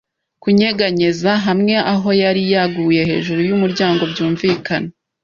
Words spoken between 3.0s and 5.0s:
hejuru yumuryango- byumvikana,